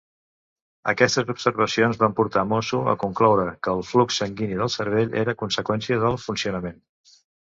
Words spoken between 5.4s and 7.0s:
conseqüència del funcionament.